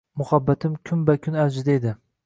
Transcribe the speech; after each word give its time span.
Muhabbatim 0.21 0.79
kun-bakun 0.91 1.41
avjida 1.45 1.79
edi. 1.81 1.97